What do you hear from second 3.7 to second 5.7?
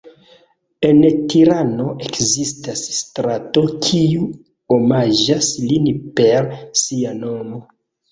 kiu omaĝas